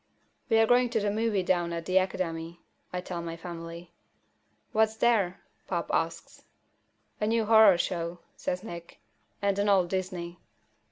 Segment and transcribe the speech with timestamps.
[0.49, 2.59] "We're going to a movie down at the Academy,"
[2.91, 3.91] I tell my family.
[4.71, 6.41] "What's there?" Pop asks.
[7.19, 8.97] "A new horror show," says Nick.
[9.43, 10.39] "And an old Disney."